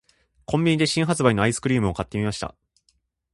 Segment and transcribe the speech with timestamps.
[0.45, 2.55] •コンビニで新発売のアイスクリームを買ってみました。